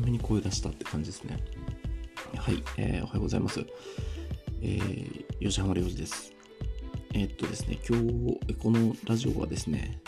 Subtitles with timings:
[0.00, 1.36] 遅めに声出したって感じですね。
[2.36, 3.60] はい、えー、おはようございます。
[4.62, 6.32] えー、吉浜良二です。
[7.12, 10.00] えー、っとですね、今日、このラジオはですね、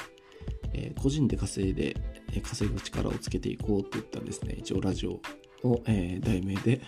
[0.73, 1.95] えー、個人で稼いで、
[2.35, 5.21] え稼ぐ力をつけていこうといったですね、一応ラジオ
[5.69, 6.81] を、えー、題名で、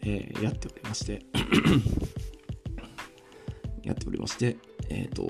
[0.00, 1.22] えー、やっておりまして
[3.84, 4.56] やっておりまして、
[4.88, 5.28] えっ、と、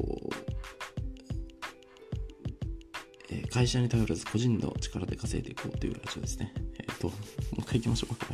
[3.31, 6.55] え会社に頼らず個人の力で稼いでいこうというラジオですね。
[6.89, 7.15] えっ、と、も
[7.59, 8.27] う一回行きましょうか。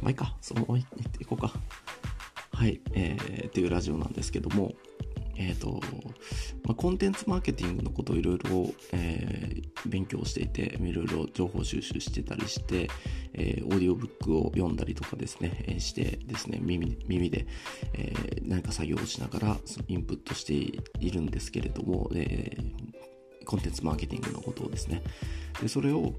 [0.00, 1.52] まあいいか、そのまま行っていこうか。
[2.52, 4.74] はい、えー、っていうラジオなんですけども、
[5.36, 5.80] えっ、ー、と、
[6.64, 8.72] まあ、コンテンツマーケティングのことをいろいろ
[9.86, 12.88] 勉強していて、いろいろ情報収集してたりして、
[13.32, 17.46] えー、オーディオブックを読んだりとかですね、してですね、耳耳で、
[17.94, 19.56] えー、何か作業をしながら
[19.88, 25.02] インプットしているんですけれども、えー、コンテンツマーケティングのことをですね。
[25.60, 26.14] で、それを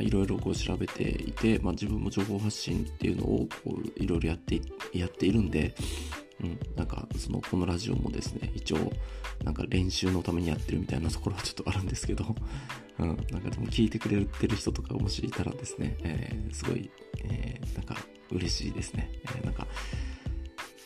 [0.00, 3.48] いろいろ調べていて、まあ、自分も情報発信っていうのを
[3.96, 5.74] いろいろやっているんで、
[6.42, 8.92] うん、なんかそのこのラジオもですね一応
[9.44, 12.34] なんか練習のためにやってるみたいな ところはちょっとあるんですけど、
[12.98, 16.90] うん、なんかでも聞いてくれてる人とかもしいたらですね、えー、すごい、
[17.24, 17.96] えー、なんか
[18.30, 19.66] 嬉しいですね、えー、なんか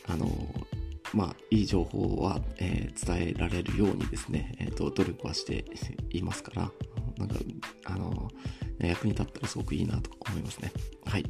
[0.07, 0.67] あの
[1.13, 5.65] まあいい情報は、えー、伝えられるようにですね、えーと、努力はして
[6.11, 6.71] いますから
[7.17, 7.35] なんか
[7.85, 8.29] あの
[8.87, 10.71] 役に立ったらすごくいいなと思いますね
[11.05, 11.25] はい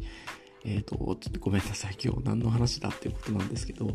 [0.66, 1.98] えっ、ー、と、ちょっとごめんなさい。
[2.04, 3.92] 今日何の話だっていうことなんですけど、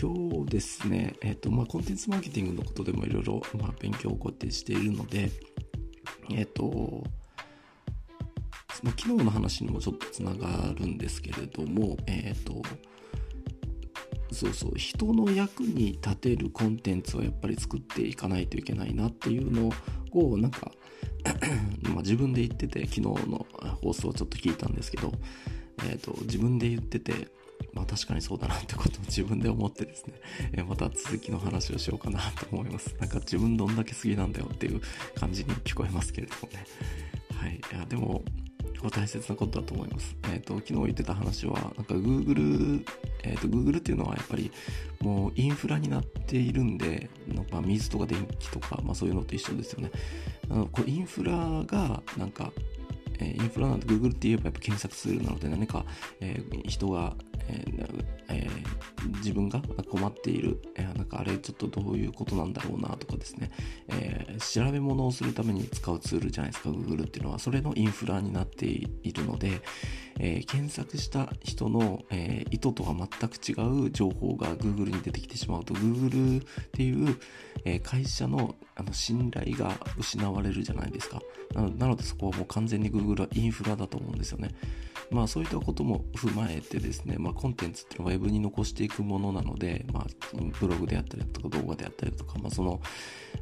[0.00, 5.30] 今日ですね、えっ、ー、と、まあ、コンテンツマーケティングのことでもいろいろ、まあ、勉強をこうやってしているので、
[6.30, 7.04] えっ、ー、と、
[8.82, 12.62] まあ、昨日の話にもちょっとつながるんですけれども、えっ、と、
[14.32, 19.70] そうそう、人の役に立てるコンテンツをやっぱり作っていかないといけないなっていうの
[20.12, 20.72] を、なんか
[22.06, 23.46] 自分で言ってて、昨日の
[23.82, 25.12] 放送をちょっと聞いたんですけど、
[25.84, 27.28] えーと、自分で言ってて、
[27.72, 30.14] まあ確かにそうだなってことを 自分で思ってですね、
[30.52, 32.94] えー、また続きの話をしようかなと思います。
[33.00, 34.80] なんか自分どんだけ好きなんだよっていう
[35.16, 36.64] 感じに聞こえますけれどもね。
[37.34, 37.56] はい。
[37.56, 38.22] いや、でも、
[38.90, 40.16] 大切なことだと思います。
[40.32, 42.84] えっ、ー、と、昨日言ってた話は、なんか Google、
[43.22, 44.50] えっ、ー、と、Google っていうのはやっぱり
[45.00, 49.90] もうインフラになっているんで、なんか水とか電気とか、まあそういうのと一緒ですよね。
[50.48, 51.32] あのこうインフラ
[51.66, 52.52] がなんか
[53.18, 55.84] えインフラなんて Google って言えばやっぱ検索ツールなので何か、
[56.20, 57.16] え、人が、
[57.48, 59.60] えーえー、自分が
[59.90, 63.50] 困っている、えなんかあれちょっとどういうことなんだろうなとかですね、
[63.88, 67.38] え調べ物をするために使うツールじゃないですか Google っていうのは。
[67.38, 69.62] それのインフラになっているので、
[70.18, 77.16] え検索した人の、え意図とは全く違う情報が Google に出てきてしまうと Google っていう、
[77.64, 81.20] え会社のあの信頼が失われるじゃないですか。
[81.54, 84.50] なのでそこはもう完全に Google はインフラだと思うんですよね。
[85.10, 90.06] まあそういったことも踏まえてですね、まあ、コンテンツっていうのは Web に残していくものなので、まあ、
[90.60, 92.80] ブログであったりとか動画であったりとか、まあ、その、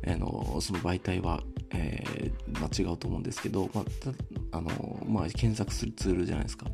[0.03, 6.67] えー、のその媒体は、えーまあ、違うと思うんですけど、まああのまあ、検索するツールじゃないですか。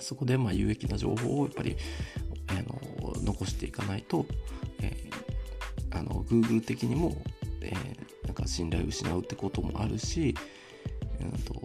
[0.00, 1.76] そこでまあ有益な情報をやっぱり、
[2.50, 4.24] えー、の残していかないと、
[4.80, 7.20] えー、あの Google 的にも、
[7.62, 10.36] えー、なんか信頼を失うってこともあるし、
[11.18, 11.60] えーと、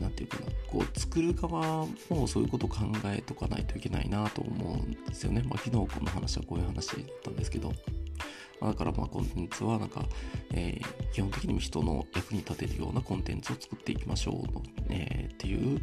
[0.00, 5.42] なんていうかなこう作る側もそういうことを考えとかないといけないなと思うんですよね。
[5.46, 7.72] まあ、昨日この話はこういう話だったんですけど、
[8.60, 10.04] まあ、だからまあコンテンツはなんか、
[10.52, 15.80] えー、基本的にも人の役に立てるようなコンテンツを作っていきましょうの、えー、っていう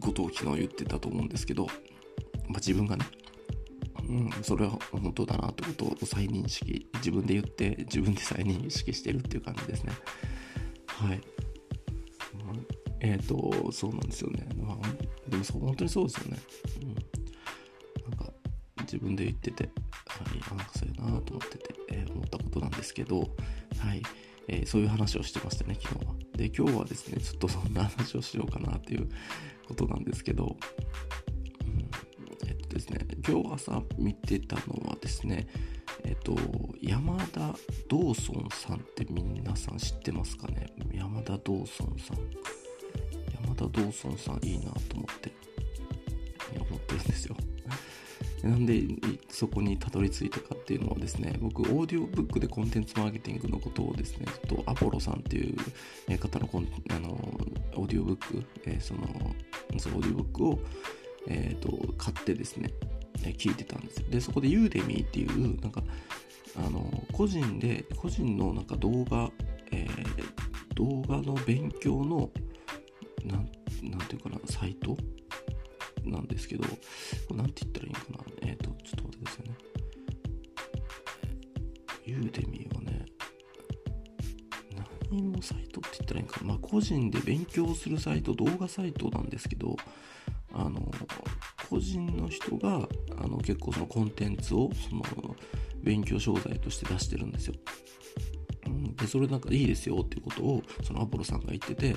[0.00, 1.72] ことを昨日言ってたと思うんですけど、まあ、
[2.54, 3.04] 自分がね、
[4.08, 9.92] うん、それは本当だなってことを再認識、自分で言って自分で再認識してるっていう感じですね。
[10.86, 11.20] はい。
[13.00, 14.46] えっ、ー、と、そうなんですよね。
[14.56, 16.38] まあ、でもそう、本当にそうですよね。
[16.82, 16.94] うん。
[18.10, 18.32] なんか、
[18.80, 19.70] 自分で言ってて、は
[20.34, 23.20] い、なんかそうやなと思ってて、えー、思ったことなんですけど、
[23.78, 24.02] はい。
[24.48, 26.14] えー、そういう話をしてましたね、昨日は。
[26.36, 29.08] で、今日はですね、ちょっとそんな話をしようかなっていう
[29.66, 30.56] ことなんですけど、
[31.64, 31.90] うん、
[32.48, 35.48] えっとですね、今日朝見てたのはですね、
[36.04, 36.36] えっと、
[36.80, 37.56] 山田
[37.88, 40.68] ドーソンさんって皆さん知ってますかね？
[40.92, 42.18] 山田ドーソンさん。
[43.56, 45.32] 田ドーソンさんいいなと思って、
[46.54, 47.36] 思ってるんですよ。
[48.42, 48.82] なんで
[49.28, 57.10] そこにたどり着いたかっていうのはですね、僕、オーディオブックでコンテンツマーケティングのことをですね、ちょっとアポロさんっていう方のコンあの
[57.74, 59.06] オーディオブック、えー、その、
[59.78, 60.60] そのオーディオブックを、
[61.28, 62.70] えーと、買ってですね、
[63.22, 64.08] 聞いてたんですよ。
[64.10, 65.82] で、そこで Udemy っていう、なんか、
[66.56, 69.30] あの、個人で、個人のなんか動画、
[69.72, 72.30] えー、動画の勉強の
[73.26, 74.96] ななんていうかなサイト？
[76.04, 76.70] なんですけどこ
[77.30, 78.48] れなんて言ったらいいのかな？
[78.48, 79.56] えっ、とちょっと待ってくださいね。
[82.04, 83.06] ユーデミーはね。
[85.10, 86.46] 何のサイトって言ったらいいのかな？
[86.46, 89.76] まあ個人で勉強するサイト動画サイトなんですけど
[90.52, 90.90] あの
[91.68, 92.88] 個人の人が
[93.18, 95.02] あの結構そのコンテンツをその
[95.82, 97.54] 勉強商材として出してるんですよ。
[98.66, 101.96] うん、でそれなんかいいですよっていうことをそのアポロさんが言ってて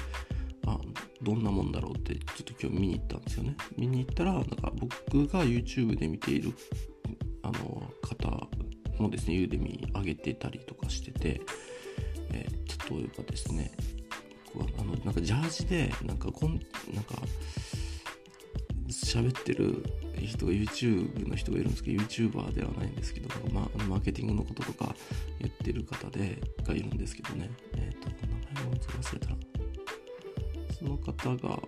[0.70, 0.80] あ
[1.22, 3.56] どんなもんだろうってちょっと今日見に行ったんですよね。
[3.78, 6.54] 見に行ったらなんか僕が YouTube で見ている
[7.42, 8.48] あの方
[9.02, 11.42] もですねユーデミ上げてたりとかしてて、
[12.32, 13.72] えー、例えばですね。
[14.78, 16.60] あのなんかジャージでなんかこん
[16.94, 17.16] なんか
[18.90, 19.84] 喋ってる
[20.26, 24.96] 人が YouTube の人がいるんですけど YouTuber ではないんですけど、ま、マーケティングのこととか
[25.40, 27.50] 言ってる方でがいるんですけどね。
[27.76, 28.10] えっ、ー、と
[28.54, 29.59] 名前を忘れたら。
[30.80, 31.60] その方が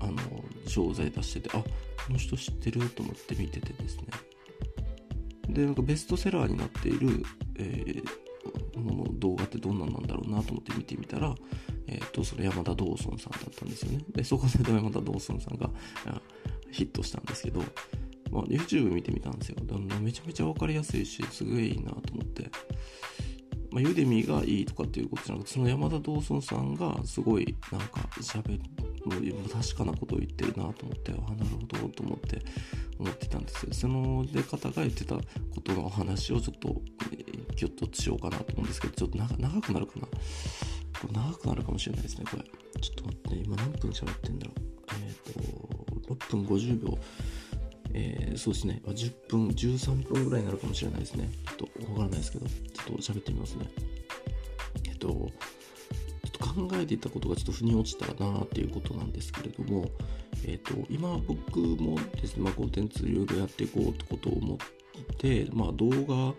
[0.00, 0.16] あの
[0.66, 4.04] 商材出しててあこの人知ってると思って見ててですね
[5.48, 7.22] でなんかベストセラーになっている、
[7.58, 11.34] えー、もの動画ってどんなんなんだろうなと思って見てみたら
[11.88, 14.04] えーと、それ山田ドーソンさんだったんですよね。
[14.10, 15.70] で、そこで山田ドーソンさんが
[16.70, 17.60] ヒットしたんですけど、
[18.30, 19.56] まあ、YouTube 見てみたんですよ。
[20.00, 22.50] めちゃめちゃ分かりやすいし、すごいいいなと思って。
[23.76, 28.62] まあ、ユーデミーがいいとかっていうことじゃなくて、その山田ドーソンさんがすごいなんか喋る、
[29.04, 32.40] もう確かなことを言ってるなと思って、あ、なるほどと思って
[32.98, 33.74] 思ってたんですよ。
[33.74, 35.20] その出方が言ってたこ
[35.62, 36.80] とのお話をちょっと
[37.54, 40.06] ギュッとしようかなと思うんですけど、ちょっと長くなるかな。
[40.06, 42.44] これ長くなるかもしれないですね、これ。
[42.80, 44.62] ちょっと待って、今何分喋ってんだろう。
[45.04, 46.98] えっ、ー、と、6分50秒。
[47.94, 48.80] えー、そうですね。
[48.84, 51.30] 10分、13分ぐらいになるかもしれないですね。
[51.58, 53.66] ちょっとわからないですけど、ちょっと喋ってみますね。
[54.84, 59.90] えっ、と、ちょっと考えていたことがちょっと腑に落ちたなっていうことなんですけれども、
[60.46, 64.58] えっ、と、今僕もですね、まあ、コンテンツいろいろやっていこうってことを思っ
[65.18, 66.34] て、まあ、動画を、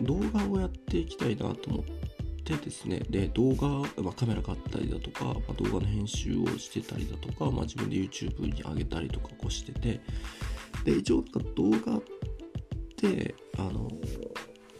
[0.00, 2.01] 動画をやっていきたいなと思って、
[2.44, 3.68] でですね、で、動画、
[4.02, 10.00] まあ、カメラ買ったりだとか、まあ、動画の編集をしてたりだとか、まあ、自分で YouTube に上げたりとかこうしてて、
[10.84, 11.24] で、一応
[11.54, 12.02] 動画っ
[12.96, 13.88] て、あの、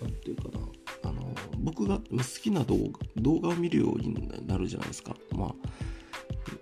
[0.00, 2.82] なんていうかな、あの、僕が好きな動画、
[3.16, 4.12] 動画を見るように
[4.46, 5.16] なるじゃないですか。
[5.30, 5.54] まあ、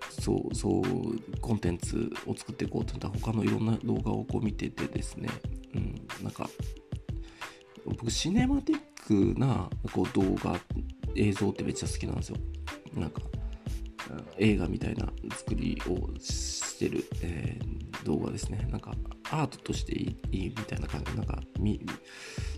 [0.09, 5.29] そう、そう、コンテンツを作っていこうと思った、他のいろんな動画をこう見ててですね、
[5.73, 6.47] うん、なんか、
[7.85, 8.79] 僕、シネマティッ
[9.33, 10.59] クなこう動画
[11.15, 12.37] 映像ってめっちゃ好きなんですよ。
[12.95, 13.21] なんか
[14.37, 18.67] 映画みたいな作りをしてる、えー、動画ですね。
[18.69, 18.93] なんか
[19.29, 21.15] アートとしていいみたいな感じ。
[21.15, 21.41] なんか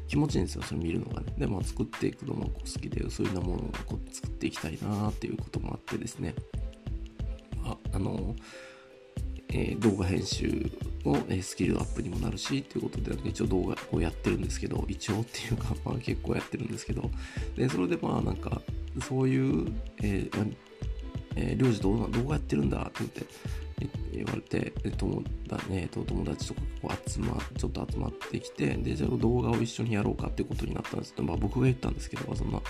[0.07, 1.33] 気持ちいいんですよそれ見るのがね。
[1.37, 6.35] でも作っていくのも好きでそういうようなものをこう作っていきたいなっていうこともあってですね。
[7.63, 8.35] ああの
[9.49, 10.71] えー、動画編集
[11.05, 17.09] の、スキルアップにもなるしっていうことで一応動画こうやってるんですけど一応っていうか、 まあ、結構やってるんですけど
[17.55, 18.61] でそれでまあなんか
[19.07, 19.67] そういう、
[20.01, 20.53] えー
[21.35, 23.25] えー、領事どう動画やってるんだって言って
[24.13, 32.61] 言われて友だ、ね、友達とかこう集まちょっと集まってきてでじゃあ動画を一緒にやろうかってことになったんですけど、まあ、僕が言ったんですけどそんな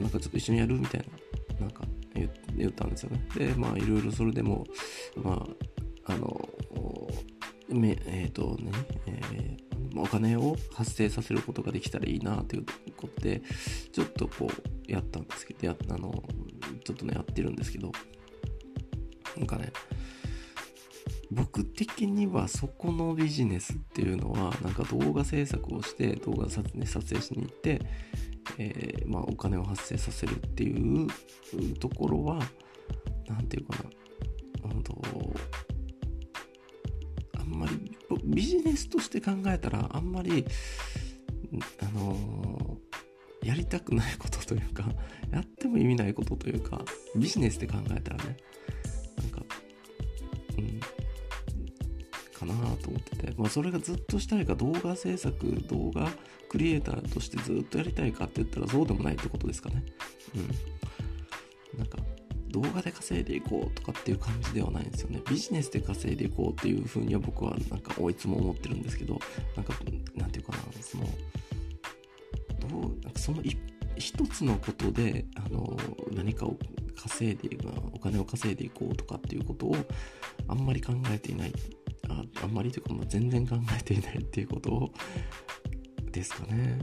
[0.00, 1.04] なんかちょっと一緒にやるみたい
[1.60, 1.84] ななんか
[2.14, 3.20] 言ったんですよね。
[3.36, 4.66] でまあいろいろそれでも
[5.16, 5.46] ま
[6.06, 6.48] ああの
[7.68, 8.70] めえっ、ー、とね、
[9.06, 13.42] えー、お金を発生させることができたらいいなということで、
[13.92, 16.22] ちょっとこう、やったんですけど、やあの、
[16.84, 17.92] ちょっとね、やってるんですけど、
[19.36, 19.72] なんかね、
[21.30, 27.82] 僕的にはそこのビジネスっていうのは、なんか動画制作をして、動画撮,、ね、撮影しに行って、
[28.56, 31.08] えー、まあ、お金を発生させるっていう
[31.78, 32.38] ところは、
[33.28, 33.76] なんていうか
[34.62, 35.02] な、本当んま
[38.24, 40.44] ビジネスとして考えたらあんまり
[41.82, 42.78] あの、
[43.42, 44.84] やりたくないことというか
[45.30, 46.80] やっても意味ないことというか
[47.16, 48.36] ビジネスで考えたらね
[49.16, 49.42] なんか
[50.58, 50.80] うん
[52.38, 53.34] かなと思ってて。
[53.36, 56.10] まあそれがずっとしたいか動画制作動画
[56.48, 59.84] クリエイターとしてずっとやりたいかって言ったらそうでもないってことですかね。
[60.34, 61.78] うん。
[61.78, 61.98] なんか
[62.50, 65.20] 動画で稼いでいこうとかっていう感じではないんですよね。
[65.28, 69.20] ビジネスで稼いでいこうっていうふうには僕はなんかいつも思ってるんですけど、
[69.56, 69.74] なんか、
[70.14, 71.04] なんていうかな、その、
[72.60, 73.42] どう、なんかその
[73.96, 75.76] 一つのことで、あの、
[76.12, 76.56] 何かを
[76.96, 79.76] 稼いでいく、お金を稼いでいこうとかっていうことを
[80.48, 81.52] あんまり考えていない。
[82.08, 84.92] ああんまりというか、まあ、全然考えていないっていうことを、
[86.10, 86.78] ですかね。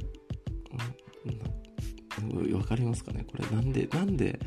[2.22, 3.26] うん、わかりますかね？
[3.30, 4.40] これなんで、なんで、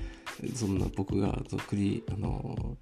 [0.54, 2.76] そんな僕がクリあの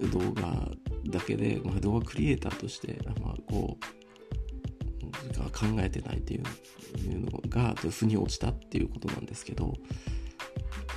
[0.00, 0.70] 動画
[1.06, 4.04] だけで、まあ、動画クリエイターとして、まあ、こう
[5.50, 6.42] 考えてないっていう
[7.20, 9.74] のが腑に落ちたっていうことなんですけど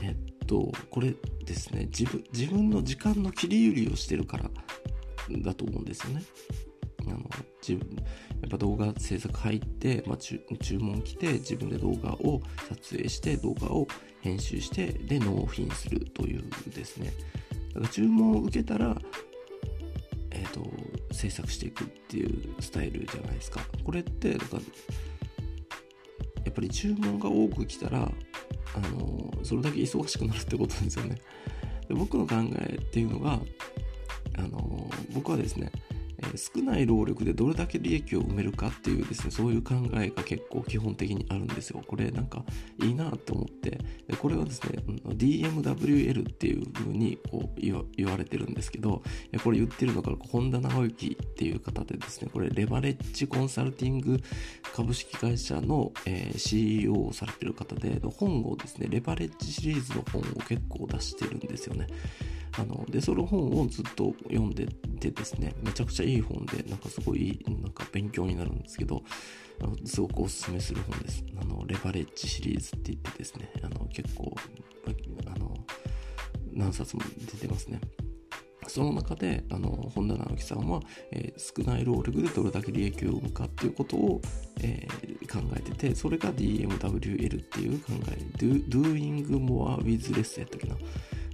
[0.04, 1.14] えっとこれ
[1.46, 4.50] ですね自分自分の時間の切り売りをしてるから
[5.42, 6.24] だと思うんですよね。
[7.08, 7.20] あの
[7.66, 7.96] 自分
[8.42, 10.42] やっぱ動画制作入って、まあ、注
[10.80, 13.88] 文来て自分で動画を撮影して動画を
[14.28, 16.44] 編集してで納品するという
[16.76, 17.14] ですね。
[17.74, 18.98] だから注文を受けたら
[20.32, 20.70] えっ、ー、と
[21.14, 23.62] 制作していくっていうスタイルじゃないですか。
[23.86, 24.62] これってだから
[26.44, 28.00] やっぱり注文が多く来たら
[28.76, 31.22] あのそれだけ忙しくなるってことですよね。
[31.88, 33.40] で僕の考えっていうのが
[34.38, 35.72] あの僕はですね
[36.36, 41.82] 少ない労力でどれだけ利益を埋めるかっていうですね、そういう考えが結構基本的にあるんですよ。
[41.86, 42.44] これなんか
[42.82, 43.80] いいなって思って、
[44.20, 49.04] これはですね、DMWL っていう風にこう言われてるんですけど、
[49.44, 54.20] これ言ってるのが本田直之っていう方でですね、これレバレッジコンサルティング
[54.74, 55.92] 株式会社の、
[56.36, 61.88] CEO をされてる方で、本をですね、レバレッジシリーズの本を結構出してるんですよね。
[62.54, 64.68] あのでその本をずっと読んで
[65.00, 69.04] てですねめちゃくちゃいい本でなんかすごいなんか勉強になるんですけど
[69.86, 74.34] すごくおすすめする本ですあのレバレッジシリーズって言ってですねあの結構
[75.28, 75.56] あの
[76.54, 77.80] 何冊も出てますね
[78.68, 84.22] その中で、あの、本田直樹さんは、えー、少ない労力でどれだけ利益を生むかっていうことを、
[84.62, 90.76] えー、考えてて、それが DMWL っていう考え、Do, Doing More with Less やったっけな。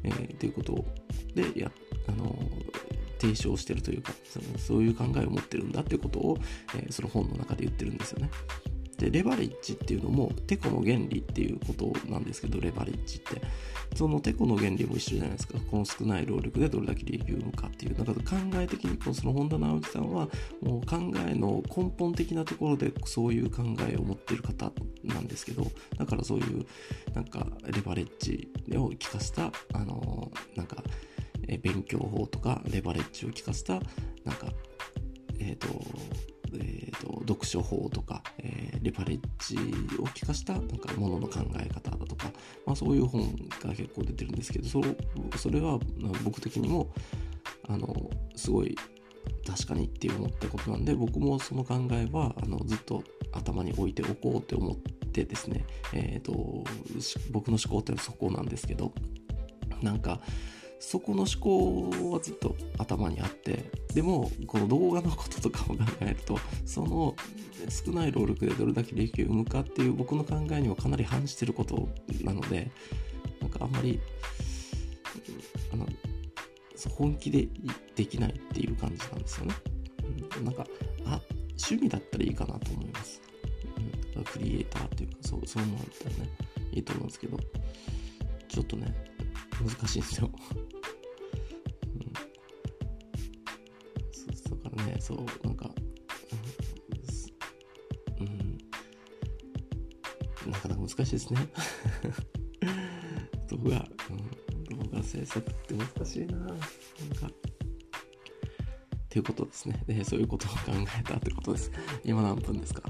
[0.03, 0.85] えー、ということ
[1.35, 1.71] でや、
[2.07, 2.37] あの
[3.19, 6.37] 提唱してるというかその、そういう考えを持ってるんだっていうことを、
[6.75, 8.29] えー、その本の中で言ってるんですよね。
[9.03, 13.41] で、レバレッジっていうのも、テコの原理っていうことなんですけど、レバレッジって。
[13.95, 15.59] そのテコの原理も一緒じゃないですか。
[15.69, 17.95] この少ない労力でどれだけ利益を生むかっていう。
[17.95, 20.29] だから考え的に、このその本田直樹さんは、
[20.61, 24.71] もう考えの根本的なところでそういう考えを持ってる方
[25.03, 26.65] なんですけど、だからそういう、
[27.13, 30.81] なんか、レバレッジを効かせた、あのなんか、
[31.61, 33.73] 勉強法とか、レバレッジを効かせた、
[34.23, 34.47] なんか、
[35.39, 35.67] えっ、ー、と、
[36.55, 39.57] えーと、読書法とか、えー、レバレッジ
[39.97, 42.31] を効かしたなんかものの考え方だとか、
[42.65, 44.81] まあ、そういう本が結構出てるんですけどそ
[45.37, 45.79] それは
[46.23, 46.89] 僕的にも
[47.67, 48.75] あのすごい
[49.47, 56.63] 確かにって思ったことなんで僕もその考えはあのずっと頭に置いておこうって思ってですね、えーと
[57.31, 58.93] 僕の思考ってのはそこなんですけど
[59.81, 60.19] なんか
[60.85, 67.15] そこの思考はずっと頭にあってでもこの動画のこととかを考えるとその
[67.69, 71.87] 少ない労力でどれだけ利益を生むかっていう僕の考えにはかなり反してること
[72.23, 72.69] なので
[73.41, 73.99] なんかあんまり
[75.71, 75.87] あの
[76.89, 77.47] 本気で
[77.95, 79.55] できないっていう感じなんですよね、
[80.37, 80.65] うん、なんか
[81.05, 83.21] あ趣味だったらいいかなと思います、
[84.17, 86.29] うん、クリエイターっていうかそうそういうのだったらね。
[86.73, 87.37] いいと思うんですけど。
[88.53, 88.93] ちょっとね
[89.61, 90.29] 難しいんですよ。
[94.29, 94.97] うん、そうだからね。
[94.99, 95.69] そうなんか
[98.19, 98.57] うん、
[100.51, 101.47] なかなか難しいですね。
[103.49, 104.13] 動画、う
[104.73, 106.37] ん、動画制作って難しいな。
[106.37, 106.55] なんか。
[107.27, 107.29] っ
[109.09, 109.83] ていうことですね。
[109.85, 110.57] でそういうことを考
[110.99, 111.71] えたってことです。
[112.03, 112.81] 今何分ですか？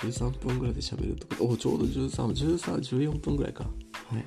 [0.00, 2.08] 13分ぐらいで喋るってことおちょうど13、
[2.56, 3.70] 13、14分ぐらいかは
[4.18, 4.24] い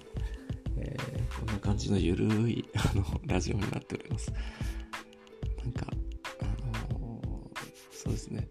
[0.78, 4.32] えー、こんな感じのゆるいあのラジオになっております。
[5.64, 5.88] なんか、
[6.42, 7.60] あのー、
[7.92, 8.48] そうですね。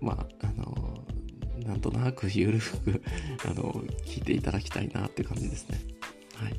[0.00, 3.02] まあ、あのー、なんとなくゆるく
[3.46, 3.72] あの
[4.04, 5.80] 聞いていただきたいなって感じですね。
[6.34, 6.54] はい。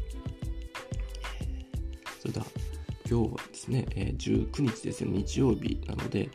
[2.20, 2.46] それでは、
[3.10, 6.30] 今日はですね、え19日ですね、日曜日なので、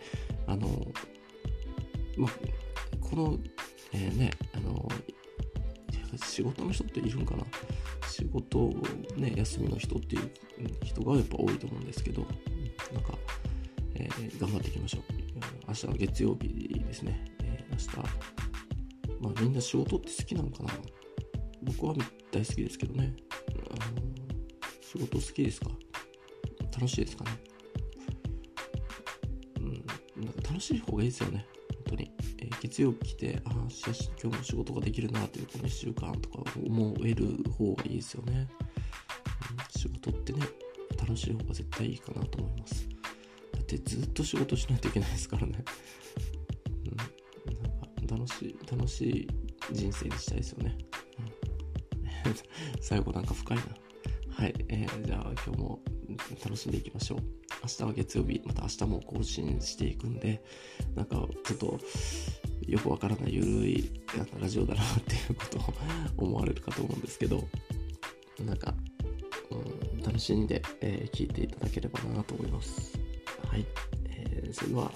[0.47, 0.87] あの
[2.17, 2.33] まあ、
[3.11, 3.39] この、
[3.93, 4.89] えー、ね、あの
[6.25, 7.45] 仕事の人っているんかな？
[8.09, 8.73] 仕事
[9.17, 10.31] ね、休みの人っていう
[10.83, 12.23] 人がやっぱ多いと思うんですけど、
[12.93, 13.15] なんか、
[13.95, 15.03] えー、頑張っていきましょう。
[15.69, 16.49] 明日は月曜日
[16.85, 17.25] ですね。
[17.43, 18.11] えー、明日、
[19.21, 20.71] まあみんな仕事って好きなのかな？
[21.63, 21.95] 僕は
[22.33, 23.15] 大好きですけどね。
[23.71, 24.03] あの
[24.81, 25.71] 仕事好きですか？
[26.75, 27.31] 楽しいですかね？
[29.59, 31.47] うん、なんか楽しい方がいいですよね。
[32.51, 37.27] ー、月曜日来て、ああ、今日も仕事ができるなというこの1週間とか思える
[37.59, 38.49] 方がいいですよね。
[39.51, 40.41] うん、仕事ってね、
[40.99, 42.89] 楽しい方が絶対いいかなと思います。
[43.53, 45.65] だってずっと仕事しないといけないですからね。
[46.87, 49.29] うん、なんか楽しい、楽しい
[49.73, 50.79] 人生にしたいですよね。
[52.25, 52.35] うん、
[52.81, 53.65] 最後なんか深いな。
[54.31, 54.55] はい。
[54.69, 55.81] えー、じゃあ今日も
[56.45, 57.46] 楽しんでいきましょう。
[57.67, 60.41] 明日は月曜日、また明日も更新していくんで、
[60.95, 61.81] なんかちょっと
[62.65, 63.91] よくわからないゆるい
[64.41, 65.63] ラジオだなっていうことを
[66.17, 67.43] 思われるかと思うんですけど、
[68.45, 68.73] なんか、
[69.51, 72.97] うん、楽しんで、えー、聞いていただければなと思います。
[73.49, 73.67] はい。
[74.11, 74.93] えー、それでは、